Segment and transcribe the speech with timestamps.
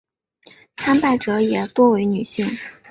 [0.77, 2.57] 参拜者也多为女性。